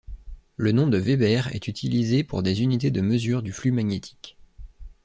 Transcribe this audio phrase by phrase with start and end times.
[0.57, 4.35] Le nom de Weber est utilisé pour des unités de mesure du flux magnétique.